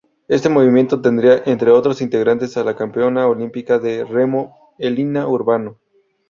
[0.27, 5.79] Este movimiento tendría, entre otros integrantes a la campeona olímpica de remo Elina Urbano.